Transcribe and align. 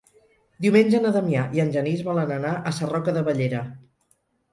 Diumenge 0.65 1.01
na 1.03 1.11
Damià 1.17 1.43
i 1.57 1.61
en 1.63 1.69
Genís 1.75 2.01
volen 2.07 2.31
anar 2.37 2.55
a 2.71 2.73
Sarroca 2.79 3.15
de 3.19 3.23
Bellera. 3.29 3.61